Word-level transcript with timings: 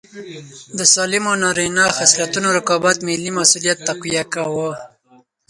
د 0.77 0.79
سالمو 0.93 1.33
نارینه 1.43 1.85
خصلتونو 1.97 2.47
رقابت 2.57 2.97
ملي 3.07 3.31
مسوولیت 3.37 3.77
تقویه 3.87 4.23
کاوه. 4.33 4.69